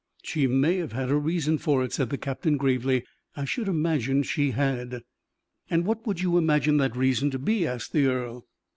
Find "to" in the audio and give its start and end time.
7.29-7.37